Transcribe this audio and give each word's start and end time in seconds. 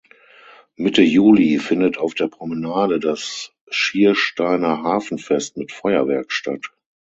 Mitte 0.77 1.03
Juli 1.03 1.59
findet 1.59 1.99
auf 1.99 2.15
der 2.15 2.27
Promenade 2.27 2.99
das 2.99 3.51
"Schiersteiner 3.69 4.81
Hafenfest" 4.81 5.57
mit 5.57 5.71
Feuerwerk 5.71 6.31
statt. 6.31 6.71